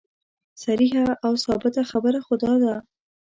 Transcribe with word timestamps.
صریحه 0.63 1.05
او 1.25 1.33
ثابته 1.45 1.81
خبره 1.91 2.19
خو 2.25 2.33
دا 2.43 2.53
ده. 2.63 2.75